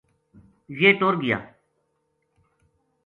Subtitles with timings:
[0.79, 1.39] یہ ٹر گیا